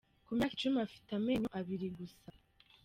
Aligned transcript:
Ku 0.25 0.31
myaka 0.35 0.53
icumi 0.57 0.77
afite 0.85 1.09
amenyo 1.19 1.49
abiri 1.59 1.87
gusa 1.97 2.29